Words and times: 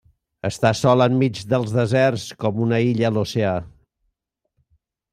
Està 0.47 0.71
sola 0.79 1.07
enmig 1.13 1.41
dels 1.51 1.75
deserts 1.77 2.25
com 2.45 2.65
una 2.67 2.83
illa 2.89 3.09
a 3.13 3.15
l'oceà. 3.19 3.57